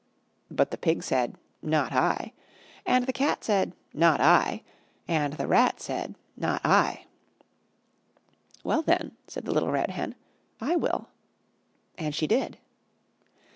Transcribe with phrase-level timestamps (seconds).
[0.49, 2.33] But the Pig said, "Not I,"
[2.87, 4.63] and the Cat said, "Not I,"
[5.07, 7.05] and the Rat said, "Not I."
[8.63, 10.15] "Well, then," said the Little Red Hen,
[10.59, 11.09] "I will."
[11.99, 12.57] And she did.